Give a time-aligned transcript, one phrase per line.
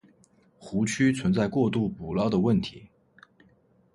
[0.57, 2.87] 湖区存在过度捕捞的问题。